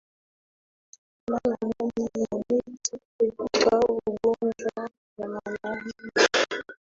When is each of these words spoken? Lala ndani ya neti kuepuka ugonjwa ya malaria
Lala 1.31 1.57
ndani 1.67 2.09
ya 2.19 2.37
neti 2.49 2.97
kuepuka 3.17 3.75
ugonjwa 4.07 4.89
ya 5.17 5.27
malaria 5.27 6.27